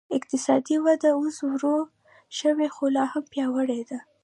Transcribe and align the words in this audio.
اقتصادي 0.17 0.75
وده 0.85 1.09
اوس 1.19 1.37
ورو 1.49 1.75
شوې 2.39 2.67
خو 2.75 2.85
لا 2.95 3.03
هم 3.11 3.23
پیاوړې 3.33 3.81
ده. 3.89 3.99